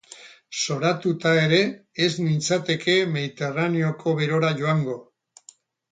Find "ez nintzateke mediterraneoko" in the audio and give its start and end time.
2.07-4.19